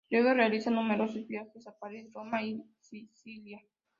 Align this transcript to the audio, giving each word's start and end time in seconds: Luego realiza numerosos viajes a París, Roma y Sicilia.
Luego 0.09 0.33
realiza 0.33 0.71
numerosos 0.71 1.27
viajes 1.27 1.67
a 1.67 1.77
París, 1.77 2.09
Roma 2.11 2.41
y 2.41 2.59
Sicilia. 2.79 3.61